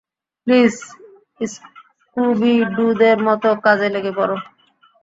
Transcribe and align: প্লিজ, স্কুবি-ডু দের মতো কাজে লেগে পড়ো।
প্লিজ, 0.47 0.75
স্কুবি-ডু 1.41 2.85
দের 2.99 3.17
মতো 3.27 3.49
কাজে 3.65 3.87
লেগে 3.93 4.11
পড়ো। 4.17 4.35